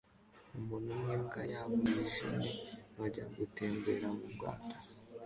[0.57, 2.51] Umuntu n'imbwa yabo yijimye
[2.97, 4.75] bajya gutembera mubwato